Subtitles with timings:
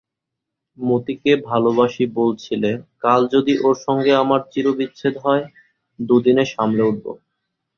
[0.77, 2.71] মতিকে ভালোবাসি বলছিলে,
[3.03, 5.43] কাল যদি ওর সঙ্গে আমার চিরবিচ্ছেদ হয়
[5.99, 7.05] দুদিনে সামলে উঠব।